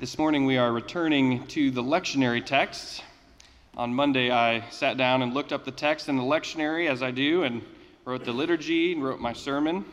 [0.00, 3.00] This morning we are returning to the lectionary texts.
[3.76, 7.12] On Monday, I sat down and looked up the text in the lectionary, as I
[7.12, 7.62] do, and
[8.04, 9.84] wrote the liturgy and wrote my sermon.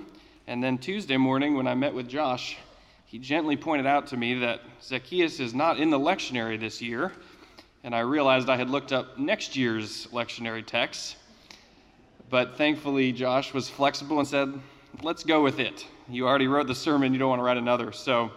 [0.48, 2.58] And then Tuesday morning, when I met with Josh,
[3.06, 7.12] he gently pointed out to me that Zacchaeus is not in the lectionary this year.
[7.84, 11.16] And I realized I had looked up next year's lectionary text.
[12.32, 14.52] But thankfully, Josh was flexible and said,
[15.04, 15.86] Let's go with it.
[16.10, 17.92] You already wrote the sermon, you don't want to write another.
[17.92, 18.32] So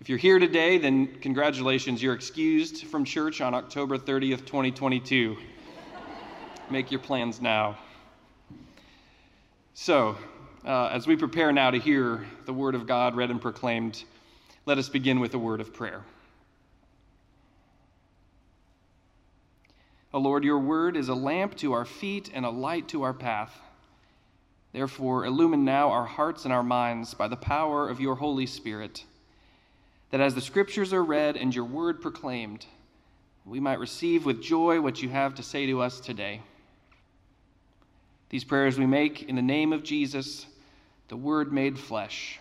[0.00, 2.00] if you're here today, then congratulations.
[2.00, 5.36] You're excused from church on October 30th, 2022.
[6.70, 7.76] Make your plans now.
[9.74, 10.16] So,
[10.64, 14.04] uh, as we prepare now to hear the word of God read and proclaimed,
[14.66, 16.04] let us begin with a word of prayer.
[20.14, 23.14] O Lord, your word is a lamp to our feet and a light to our
[23.14, 23.60] path.
[24.72, 29.04] Therefore, illumine now our hearts and our minds by the power of your Holy Spirit
[30.10, 32.66] that as the scriptures are read and your word proclaimed,
[33.44, 36.40] we might receive with joy what you have to say to us today.
[38.30, 40.46] These prayers we make in the name of Jesus,
[41.08, 42.38] the Word made flesh.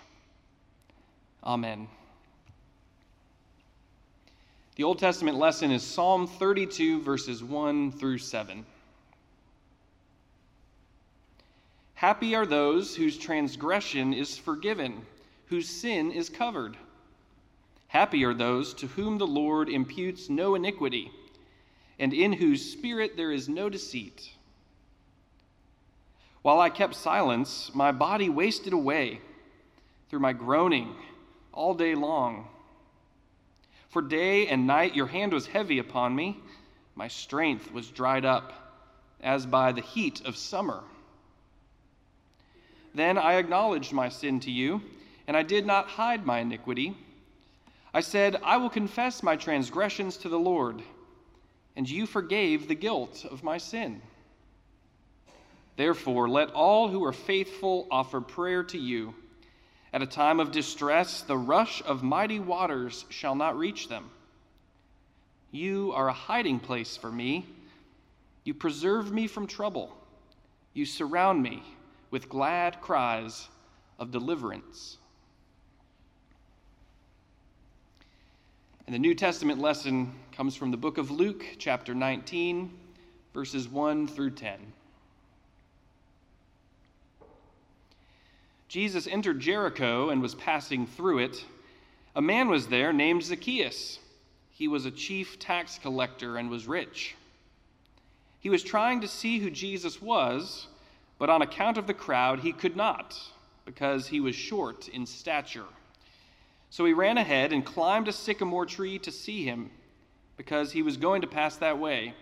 [1.44, 1.88] Amen.
[4.76, 8.66] The Old Testament lesson is Psalm 32, verses 1 through 7.
[11.96, 15.04] Happy are those whose transgression is forgiven,
[15.48, 16.78] whose sin is covered.
[17.88, 21.12] Happy are those to whom the Lord imputes no iniquity,
[21.98, 24.32] and in whose spirit there is no deceit.
[26.42, 29.22] While I kept silence, my body wasted away
[30.10, 30.96] through my groaning
[31.52, 32.48] all day long.
[33.90, 36.40] For day and night your hand was heavy upon me,
[36.96, 38.54] my strength was dried up
[39.22, 40.84] as by the heat of summer.
[42.94, 44.82] Then I acknowledged my sin to you,
[45.28, 46.96] and I did not hide my iniquity.
[47.94, 50.82] I said, I will confess my transgressions to the Lord,
[51.76, 54.02] and you forgave the guilt of my sin.
[55.78, 59.14] Therefore, let all who are faithful offer prayer to you.
[59.94, 64.10] At a time of distress, the rush of mighty waters shall not reach them.
[65.52, 67.46] You are a hiding place for me.
[68.44, 69.96] You preserve me from trouble.
[70.74, 71.64] You surround me
[72.12, 73.48] with glad cries
[73.98, 74.98] of deliverance.
[78.88, 82.72] And the New Testament lesson comes from the book of Luke, chapter 19,
[83.34, 84.58] verses 1 through 10.
[88.70, 91.44] Jesus entered Jericho and was passing through it.
[92.16, 94.00] A man was there named Zacchaeus.
[94.52, 97.16] He was a chief tax collector and was rich.
[98.40, 100.68] He was trying to see who Jesus was,
[101.20, 103.20] but on account of the crowd, he could not,
[103.66, 105.66] because he was short in stature.
[106.70, 109.72] So he ran ahead and climbed a sycamore tree to see him,
[110.36, 112.14] because he was going to pass that way.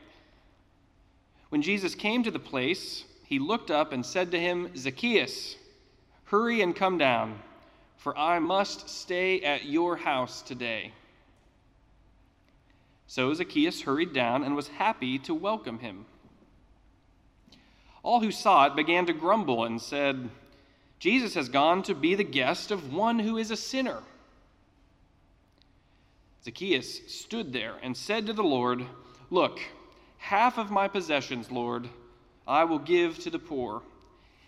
[1.49, 5.55] When Jesus came to the place, he looked up and said to him, Zacchaeus,
[6.25, 7.39] hurry and come down,
[7.97, 10.91] for I must stay at your house today.
[13.07, 16.05] So Zacchaeus hurried down and was happy to welcome him.
[18.03, 20.29] All who saw it began to grumble and said,
[20.99, 23.99] Jesus has gone to be the guest of one who is a sinner.
[26.45, 28.85] Zacchaeus stood there and said to the Lord,
[29.31, 29.59] Look,
[30.17, 31.89] half of my possessions, Lord,
[32.47, 33.81] I will give to the poor.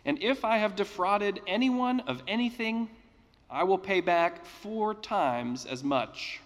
[0.05, 2.87] And if I have defrauded anyone of anything,
[3.49, 6.39] I will pay back four times as much.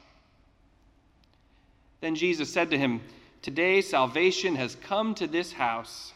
[2.00, 3.01] Then Jesus said to him,
[3.41, 6.13] Today salvation has come to this house,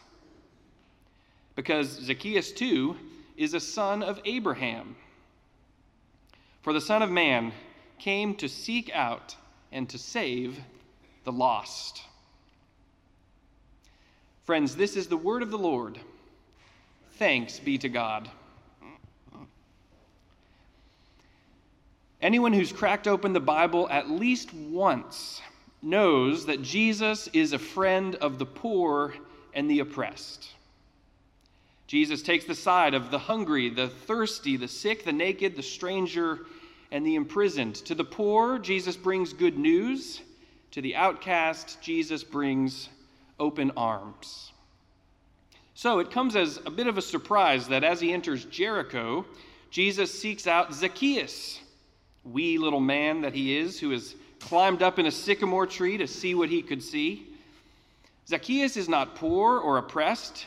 [1.56, 2.96] because Zacchaeus too
[3.36, 4.96] is a son of Abraham.
[6.62, 7.52] For the Son of Man
[7.98, 9.36] came to seek out
[9.72, 10.58] and to save
[11.24, 12.02] the lost.
[14.44, 15.98] Friends, this is the word of the Lord.
[17.12, 18.30] Thanks be to God.
[22.22, 25.40] Anyone who's cracked open the Bible at least once
[25.82, 29.14] knows that Jesus is a friend of the poor
[29.52, 30.48] and the oppressed.
[31.86, 36.40] Jesus takes the side of the hungry, the thirsty, the sick, the naked, the stranger,
[36.90, 37.76] and the imprisoned.
[37.76, 40.20] To the poor, Jesus brings good news.
[40.72, 42.88] To the outcast, Jesus brings
[43.38, 44.52] open arms.
[45.74, 49.26] So it comes as a bit of a surprise that as he enters Jericho,
[49.70, 51.60] Jesus seeks out Zacchaeus,
[52.24, 56.06] wee little man that he is, who has climbed up in a sycamore tree to
[56.06, 57.26] see what he could see.
[58.28, 60.46] Zacchaeus is not poor or oppressed.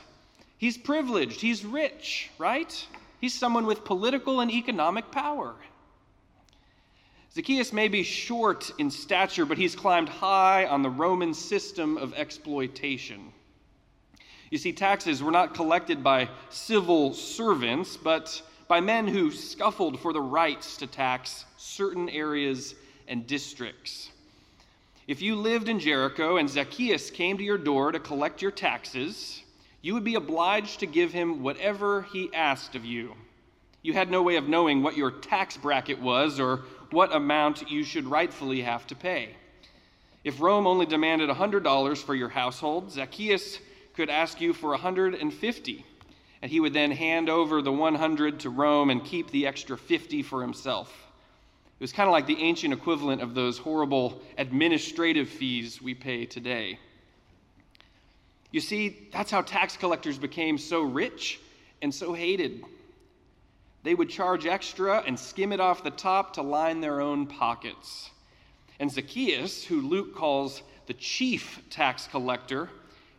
[0.58, 1.40] He's privileged.
[1.40, 2.88] He's rich, right?
[3.22, 5.54] He's someone with political and economic power.
[7.34, 12.14] Zacchaeus may be short in stature, but he's climbed high on the Roman system of
[12.16, 13.32] exploitation.
[14.50, 20.12] You see, taxes were not collected by civil servants, but by men who scuffled for
[20.12, 22.74] the rights to tax certain areas
[23.08, 24.10] and districts.
[25.08, 29.44] If you lived in Jericho and Zacchaeus came to your door to collect your taxes,
[29.82, 33.16] you would be obliged to give him whatever he asked of you.
[33.82, 36.62] You had no way of knowing what your tax bracket was or
[36.92, 39.36] what amount you should rightfully have to pay.
[40.24, 43.60] If Rome only demanded $100 for your household, Zacchaeus
[43.94, 45.86] could ask you for 150,
[46.42, 50.24] and he would then hand over the 100 to Rome and keep the extra 50
[50.24, 50.94] for himself.
[51.80, 56.26] It was kind of like the ancient equivalent of those horrible administrative fees we pay
[56.26, 56.78] today.
[58.52, 61.40] You see, that's how tax collectors became so rich
[61.82, 62.64] and so hated.
[63.84, 68.10] They would charge extra and skim it off the top to line their own pockets.
[68.80, 72.70] And Zacchaeus, who Luke calls the chief tax collector,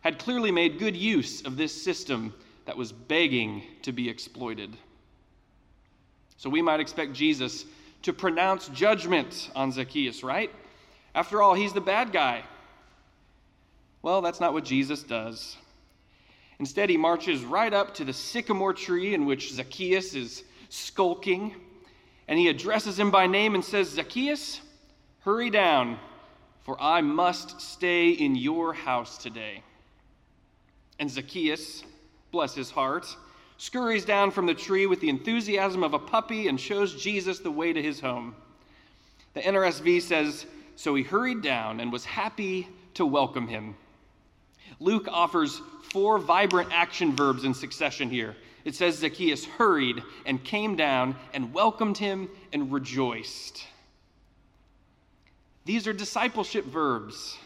[0.01, 2.33] had clearly made good use of this system
[2.65, 4.75] that was begging to be exploited.
[6.37, 7.65] So we might expect Jesus
[8.03, 10.51] to pronounce judgment on Zacchaeus, right?
[11.13, 12.43] After all, he's the bad guy.
[14.01, 15.57] Well, that's not what Jesus does.
[16.59, 21.53] Instead, he marches right up to the sycamore tree in which Zacchaeus is skulking,
[22.29, 24.61] and he addresses him by name and says, Zacchaeus,
[25.19, 25.99] hurry down,
[26.63, 29.63] for I must stay in your house today.
[30.97, 31.83] And Zacchaeus,
[32.31, 33.05] bless his heart,
[33.57, 37.51] scurries down from the tree with the enthusiasm of a puppy and shows Jesus the
[37.51, 38.33] way to his home.
[39.33, 40.45] The NRSV says,
[40.77, 43.75] So he hurried down and was happy to welcome him.
[44.79, 48.37] Luke offers four vibrant action verbs in succession here.
[48.63, 53.65] It says Zacchaeus hurried and came down and welcomed him and rejoiced.
[55.65, 57.37] These are discipleship verbs.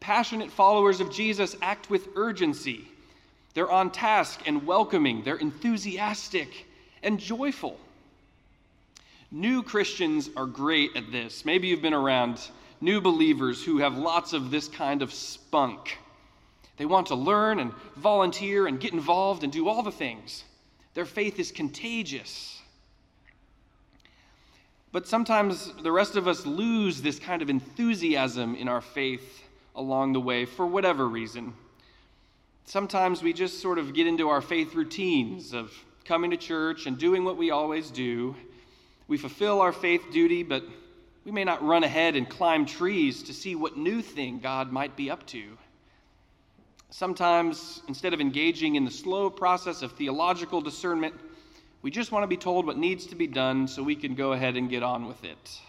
[0.00, 2.88] Passionate followers of Jesus act with urgency.
[3.54, 6.66] They're on task and welcoming, they're enthusiastic
[7.02, 7.78] and joyful.
[9.30, 11.44] New Christians are great at this.
[11.44, 12.40] Maybe you've been around
[12.80, 15.98] new believers who have lots of this kind of spunk.
[16.78, 20.44] They want to learn and volunteer and get involved and do all the things.
[20.94, 22.62] Their faith is contagious.
[24.92, 29.44] But sometimes the rest of us lose this kind of enthusiasm in our faith
[29.74, 31.52] along the way for whatever reason.
[32.64, 35.72] Sometimes we just sort of get into our faith routines of
[36.04, 38.34] coming to church and doing what we always do.
[39.08, 40.64] We fulfill our faith duty, but
[41.24, 44.96] we may not run ahead and climb trees to see what new thing God might
[44.96, 45.58] be up to.
[46.90, 51.14] Sometimes, instead of engaging in the slow process of theological discernment,
[51.82, 54.32] we just want to be told what needs to be done so we can go
[54.32, 55.60] ahead and get on with it.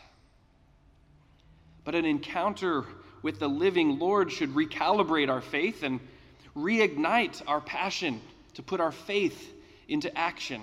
[1.84, 2.86] But an encounter
[3.22, 6.00] with the living Lord should recalibrate our faith and
[6.56, 8.22] reignite our passion
[8.54, 9.54] to put our faith
[9.88, 10.62] into action.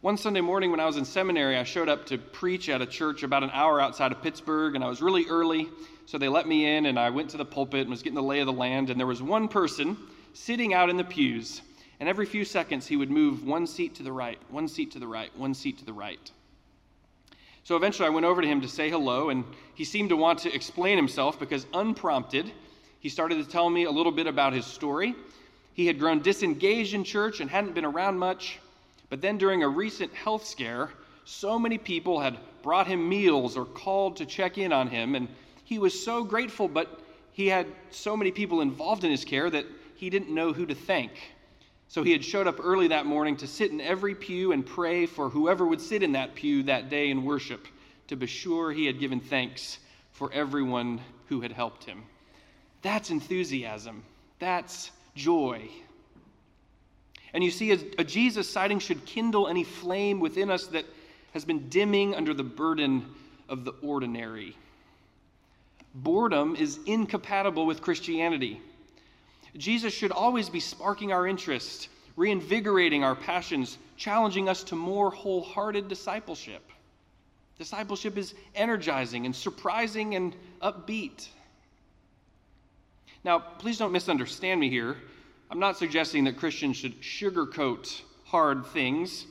[0.00, 2.86] One Sunday morning when I was in seminary, I showed up to preach at a
[2.86, 5.68] church about an hour outside of Pittsburgh, and I was really early,
[6.06, 8.22] so they let me in, and I went to the pulpit and was getting the
[8.22, 9.96] lay of the land, and there was one person
[10.34, 11.62] sitting out in the pews,
[11.98, 15.00] and every few seconds he would move one seat to the right, one seat to
[15.00, 16.30] the right, one seat to the right.
[17.64, 19.44] So eventually I went over to him to say hello, and
[19.74, 22.52] he seemed to want to explain himself because, unprompted,
[23.00, 25.16] he started to tell me a little bit about his story.
[25.74, 28.60] He had grown disengaged in church and hadn't been around much.
[29.10, 30.90] But then during a recent health scare,
[31.24, 35.28] so many people had brought him meals or called to check in on him, and
[35.64, 37.00] he was so grateful, but
[37.32, 40.74] he had so many people involved in his care that he didn't know who to
[40.74, 41.12] thank.
[41.88, 45.06] So he had showed up early that morning to sit in every pew and pray
[45.06, 47.66] for whoever would sit in that pew that day in worship
[48.08, 49.78] to be sure he had given thanks
[50.12, 52.02] for everyone who had helped him.
[52.82, 54.02] That's enthusiasm.
[54.38, 55.68] That's joy.
[57.34, 60.84] And you see, a, Jesus sighting should kindle any flame within us that
[61.34, 63.04] has been dimming under the burden
[63.48, 64.56] of the ordinary.
[65.94, 68.60] Boredom is incompatible with Christianity.
[69.56, 75.88] Jesus should always be sparking our interest, reinvigorating our passions, challenging us to more wholehearted
[75.88, 76.62] discipleship.
[77.58, 81.28] Discipleship is energizing and surprising and upbeat.
[83.24, 84.96] Now, please don't misunderstand me here.
[85.50, 89.24] I'm not suggesting that Christians should sugarcoat hard things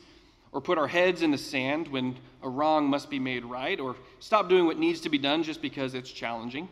[0.51, 3.95] or put our heads in the sand when a wrong must be made right or
[4.19, 6.67] stop doing what needs to be done just because it's challenging.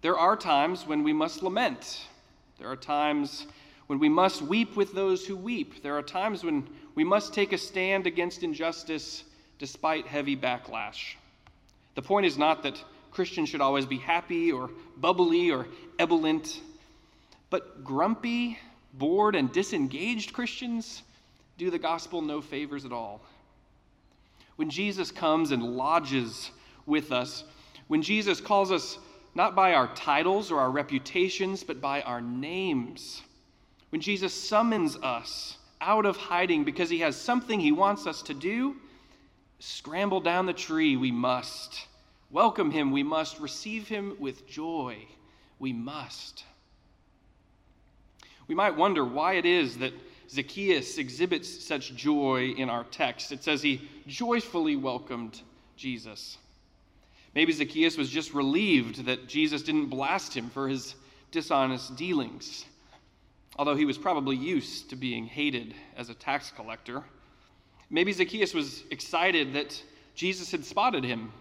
[0.00, 2.08] There are times when we must lament.
[2.58, 3.46] There are times
[3.86, 5.80] when we must weep with those who weep.
[5.82, 9.22] There are times when we must take a stand against injustice
[9.60, 11.14] despite heavy backlash.
[11.94, 12.82] The point is not that
[13.12, 15.68] Christians should always be happy or bubbly or
[16.00, 16.60] ebullient,
[17.52, 18.58] but grumpy,
[18.94, 21.02] bored, and disengaged Christians
[21.58, 23.20] do the gospel no favors at all.
[24.56, 26.50] When Jesus comes and lodges
[26.86, 27.44] with us,
[27.88, 28.98] when Jesus calls us
[29.34, 33.20] not by our titles or our reputations, but by our names,
[33.90, 38.32] when Jesus summons us out of hiding because he has something he wants us to
[38.32, 38.76] do,
[39.58, 41.86] scramble down the tree we must.
[42.30, 43.40] Welcome him we must.
[43.40, 45.06] Receive him with joy
[45.58, 46.44] we must.
[48.52, 49.94] We might wonder why it is that
[50.28, 53.32] Zacchaeus exhibits such joy in our text.
[53.32, 55.40] It says he joyfully welcomed
[55.74, 56.36] Jesus.
[57.34, 60.94] Maybe Zacchaeus was just relieved that Jesus didn't blast him for his
[61.30, 62.66] dishonest dealings,
[63.56, 67.02] although he was probably used to being hated as a tax collector.
[67.88, 69.82] Maybe Zacchaeus was excited that
[70.14, 71.32] Jesus had spotted him,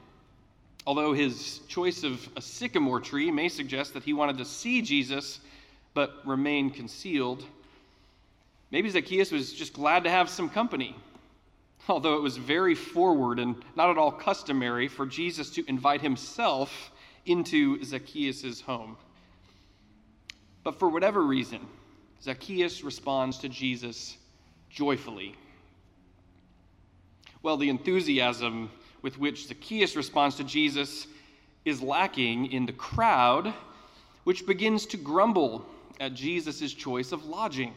[0.87, 5.41] although his choice of a sycamore tree may suggest that he wanted to see Jesus
[5.93, 7.43] but remain concealed.
[8.71, 10.95] Maybe Zacchaeus was just glad to have some company
[11.89, 16.91] although it was very forward and not at all customary for Jesus to invite himself
[17.25, 18.97] into Zacchaeus' home.
[20.63, 21.59] But for whatever reason,
[22.21, 24.17] Zacchaeus responds to Jesus
[24.69, 25.35] joyfully.
[27.41, 28.69] Well, the enthusiasm
[29.01, 31.07] with which Zacchaeus responds to Jesus
[31.65, 33.53] is lacking in the crowd,
[34.23, 35.65] which begins to grumble
[36.01, 37.75] at Jesus' choice of lodging.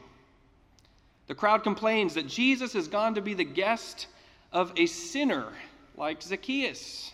[1.27, 4.07] The crowd complains that Jesus has gone to be the guest
[4.51, 5.47] of a sinner
[5.97, 7.13] like Zacchaeus.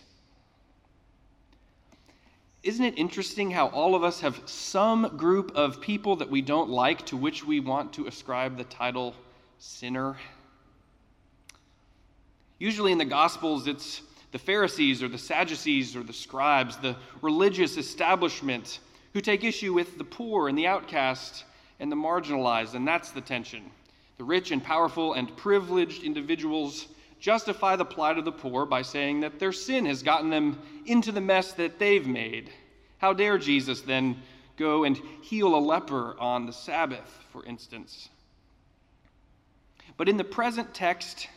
[2.63, 6.69] Isn't it interesting how all of us have some group of people that we don't
[6.69, 9.13] like to which we want to ascribe the title
[9.59, 10.15] sinner?
[12.57, 14.01] Usually in the Gospels, it's
[14.31, 18.79] the Pharisees or the Sadducees or the scribes, the religious establishment,
[19.13, 21.43] who take issue with the poor and the outcast
[21.79, 23.63] and the marginalized, and that's the tension.
[24.17, 26.87] The rich and powerful and privileged individuals
[27.19, 31.11] justify the plight of the poor by saying that their sin has gotten them into
[31.11, 32.51] the mess that they've made.
[32.97, 34.21] How dare Jesus then
[34.57, 38.09] go and heal a leper on the Sabbath, for instance?
[39.97, 41.27] But in the present text,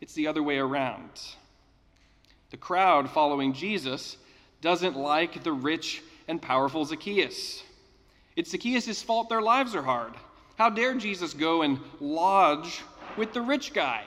[0.00, 1.10] it's the other way around.
[2.50, 4.16] The crowd following Jesus
[4.60, 7.62] doesn't like the rich and powerful Zacchaeus.
[8.36, 10.14] It's Zacchaeus' fault their lives are hard.
[10.56, 12.82] How dare Jesus go and lodge
[13.16, 14.04] with the rich guy?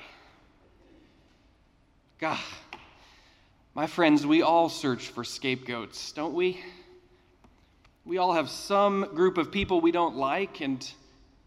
[2.19, 2.39] God,
[3.75, 6.59] my friends, we all search for scapegoats, don't we?
[8.05, 10.89] We all have some group of people we don't like, and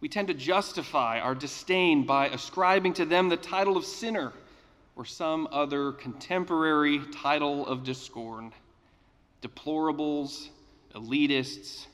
[0.01, 4.33] we tend to justify our disdain by ascribing to them the title of sinner
[4.95, 8.53] or some other contemporary title of discord.
[9.43, 10.51] Deplorables,
[10.95, 11.87] elitists,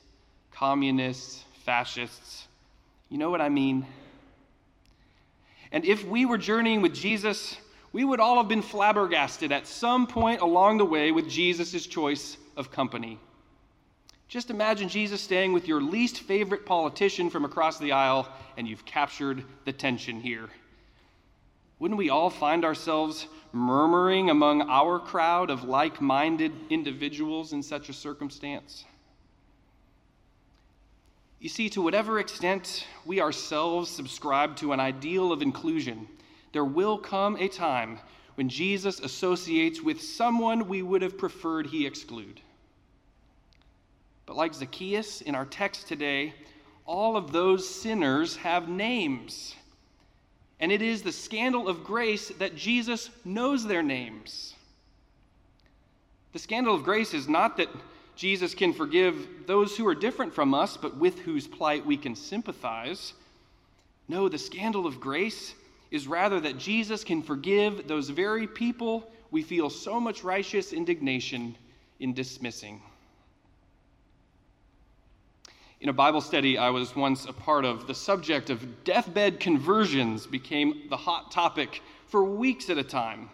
[0.51, 2.47] communists, fascists,
[3.09, 3.85] you know what I mean?
[5.71, 7.57] And if we were journeying with Jesus,
[7.93, 12.37] we would all have been flabbergasted at some point along the way with Jesus' choice
[12.55, 13.19] of company.
[14.27, 18.27] Just imagine Jesus staying with your least favorite politician from across the aisle,
[18.57, 20.49] and you've captured the tension here.
[21.79, 27.89] Wouldn't we all find ourselves murmuring among our crowd of like minded individuals in such
[27.89, 28.85] a circumstance?
[31.39, 36.07] You see, to whatever extent we ourselves subscribe to an ideal of inclusion,
[36.51, 37.99] there will come a time
[38.35, 42.41] when Jesus associates with someone we would have preferred he exclude.
[44.25, 46.33] But like Zacchaeus in our text today,
[46.85, 49.55] all of those sinners have names.
[50.59, 54.55] And it is the scandal of grace that Jesus knows their names.
[56.33, 57.69] The scandal of grace is not that
[58.15, 62.15] Jesus can forgive those who are different from us, but with whose plight we can
[62.15, 63.13] sympathize.
[64.07, 65.53] No, the scandal of grace
[65.91, 71.55] is rather that Jesus can forgive those very people we feel so much righteous indignation
[71.99, 72.81] in dismissing.
[75.79, 80.25] In a Bible study I was once a part of, the subject of deathbed conversions
[80.25, 83.29] became the hot topic for weeks at a time.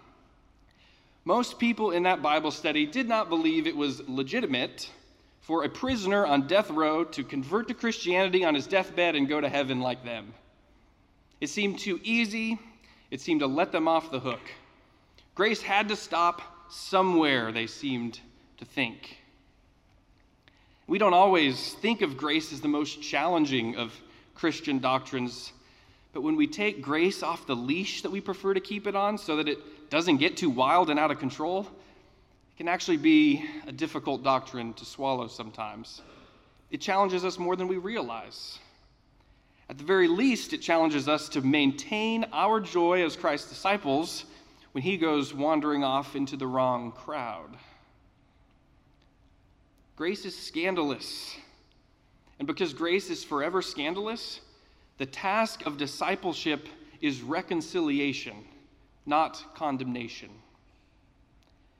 [1.23, 4.89] Most people in that Bible study did not believe it was legitimate
[5.39, 9.39] for a prisoner on death row to convert to Christianity on his deathbed and go
[9.39, 10.33] to heaven like them.
[11.39, 12.59] It seemed too easy,
[13.09, 14.41] it seemed to let them off the hook.
[15.33, 18.19] Grace had to stop somewhere, they seemed
[18.57, 19.22] to think.
[20.85, 23.93] We don't always think of grace as the most challenging of
[24.35, 25.53] Christian doctrines,
[26.13, 29.17] But when we take grace off the leash that we prefer to keep it on
[29.17, 33.43] so that it doesn't get too wild and out of control, it can actually be
[33.67, 36.01] a difficult doctrine to swallow sometimes.
[36.69, 38.59] It challenges us more than we realize.
[39.69, 44.25] At the very least, it challenges us to maintain our joy as Christ's disciples
[44.73, 47.49] when he goes wandering off into the wrong crowd.
[49.95, 51.35] Grace is scandalous.
[52.39, 54.39] And because grace is forever scandalous,
[54.97, 56.67] the task of discipleship
[57.01, 58.35] is reconciliation,
[59.05, 60.29] not condemnation.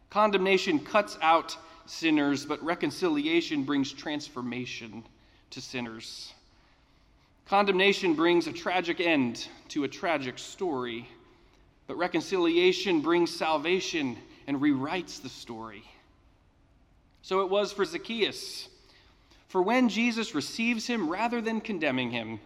[0.10, 5.04] Condemnation cuts out sinners, but reconciliation brings transformation
[5.50, 6.34] to sinners.
[7.48, 11.08] Condemnation brings a tragic end to a tragic story,
[11.88, 14.18] but reconciliation brings salvation
[14.48, 15.84] and rewrites the story.
[17.24, 18.68] So it was for Zacchaeus.
[19.48, 22.40] For when Jesus receives him rather than condemning him,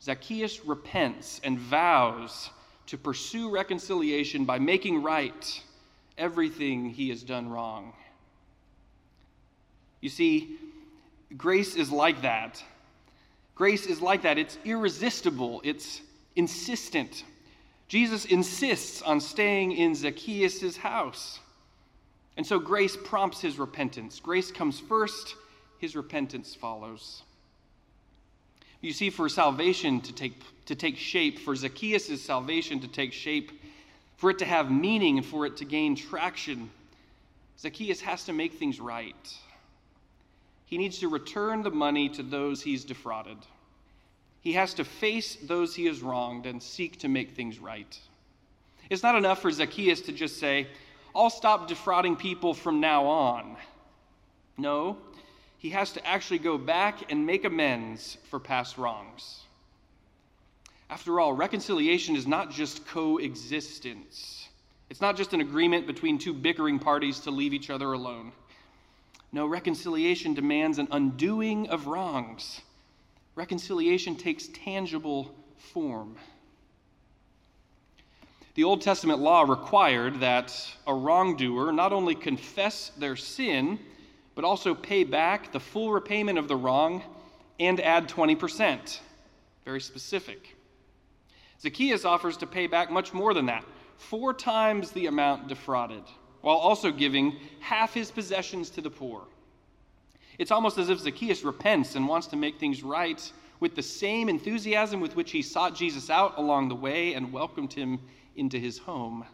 [0.00, 2.50] Zacchaeus repents and vows
[2.86, 5.62] to pursue reconciliation by making right
[6.16, 7.92] everything he has done wrong.
[10.00, 10.56] You see,
[11.36, 12.62] grace is like that.
[13.56, 14.38] Grace is like that.
[14.38, 16.00] It's irresistible, it's
[16.36, 17.24] insistent.
[17.88, 21.40] Jesus insists on staying in Zacchaeus' house.
[22.38, 24.20] And so grace prompts his repentance.
[24.20, 25.34] Grace comes first,
[25.78, 27.24] his repentance follows.
[28.80, 33.50] You see, for salvation to take, to take shape, for Zacchaeus' salvation to take shape,
[34.16, 36.70] for it to have meaning and for it to gain traction,
[37.58, 39.36] Zacchaeus has to make things right.
[40.66, 43.38] He needs to return the money to those he's defrauded.
[44.42, 47.98] He has to face those he has wronged and seek to make things right.
[48.90, 50.68] It's not enough for Zacchaeus to just say,
[51.14, 53.56] I'll stop defrauding people from now on.
[54.56, 54.98] No,
[55.58, 59.40] he has to actually go back and make amends for past wrongs.
[60.90, 64.48] After all, reconciliation is not just coexistence.
[64.88, 68.32] It's not just an agreement between two bickering parties to leave each other alone.
[69.32, 72.62] No, reconciliation demands an undoing of wrongs.
[73.34, 76.16] Reconciliation takes tangible form.
[78.58, 80.52] The Old Testament law required that
[80.84, 83.78] a wrongdoer not only confess their sin,
[84.34, 87.04] but also pay back the full repayment of the wrong
[87.60, 88.98] and add 20%.
[89.64, 90.56] Very specific.
[91.60, 93.64] Zacchaeus offers to pay back much more than that,
[93.96, 96.02] four times the amount defrauded,
[96.40, 99.22] while also giving half his possessions to the poor.
[100.36, 104.28] It's almost as if Zacchaeus repents and wants to make things right with the same
[104.28, 108.00] enthusiasm with which he sought Jesus out along the way and welcomed him
[108.38, 109.24] into his home.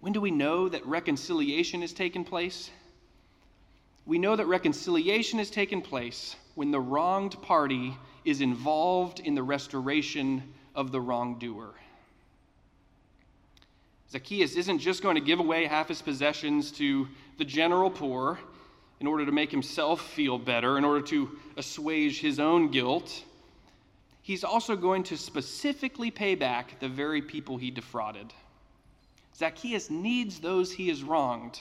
[0.00, 2.70] When do we know that reconciliation has taken place?
[4.06, 9.42] We know that reconciliation has taken place when the wronged party is involved in the
[9.42, 10.42] restoration
[10.74, 11.74] of the wrongdoer.
[14.10, 17.06] Zacchaeus isn't just going to give away half his possessions to
[17.38, 18.40] the general poor
[18.98, 23.24] in order to make himself feel better, in order to assuage his own guilt
[24.22, 28.32] he's also going to specifically pay back the very people he defrauded.
[29.36, 31.60] Zacchaeus needs those he has wronged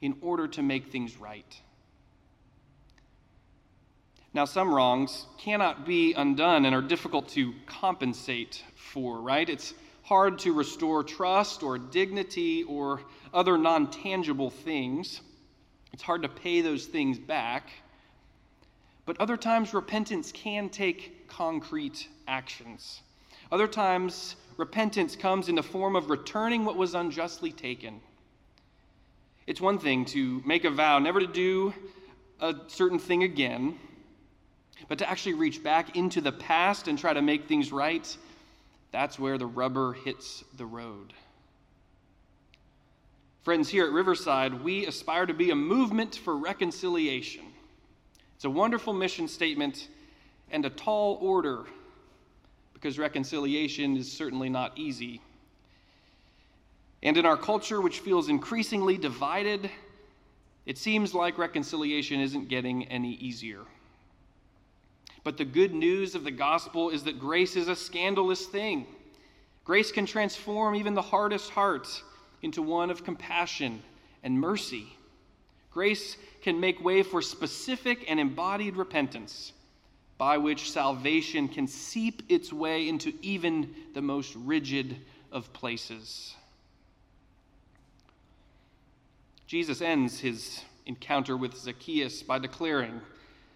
[0.00, 1.60] in order to make things right.
[4.34, 9.48] Now, some wrongs cannot be undone and are difficult to compensate for, right?
[9.48, 13.02] It's hard to restore trust or dignity or
[13.34, 15.20] other non tangible things.
[15.92, 17.70] It's hard to pay those things back.
[19.04, 23.02] But other times, repentance can take concrete actions.
[23.50, 28.00] Other times, repentance comes in the form of returning what was unjustly taken.
[29.46, 31.74] It's one thing to make a vow never to do
[32.40, 33.78] a certain thing again,
[34.88, 38.16] but to actually reach back into the past and try to make things right,
[38.92, 41.12] that's where the rubber hits the road.
[43.42, 47.51] Friends, here at Riverside, we aspire to be a movement for reconciliation.
[48.42, 49.86] It's a wonderful mission statement
[50.50, 51.62] and a tall order
[52.74, 55.20] because reconciliation is certainly not easy.
[57.04, 59.70] And in our culture, which feels increasingly divided,
[60.66, 63.60] it seems like reconciliation isn't getting any easier.
[65.22, 68.88] But the good news of the gospel is that grace is a scandalous thing.
[69.64, 71.86] Grace can transform even the hardest heart
[72.42, 73.84] into one of compassion
[74.24, 74.88] and mercy.
[75.72, 79.52] Grace can make way for specific and embodied repentance
[80.18, 84.96] by which salvation can seep its way into even the most rigid
[85.32, 86.34] of places.
[89.46, 93.00] Jesus ends his encounter with Zacchaeus by declaring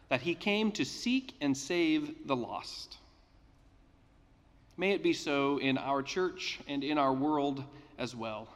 [0.08, 2.96] that he came to seek and save the lost.
[4.76, 7.64] May it be so in our church and in our world
[7.98, 8.48] as well.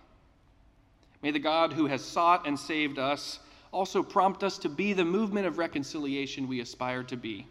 [1.22, 3.38] May the God who has sought and saved us
[3.72, 7.46] also prompt us to be the movement of reconciliation we aspire to be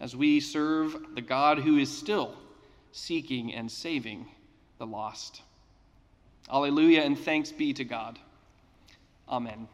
[0.00, 2.34] as we serve the God who is still
[2.92, 4.26] seeking and saving
[4.78, 5.42] the lost.
[6.50, 8.18] Alleluia and thanks be to God.
[9.28, 9.68] Amen.